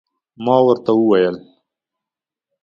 ما 0.43 0.57
ورته 0.65 0.91
وویل 0.97 1.35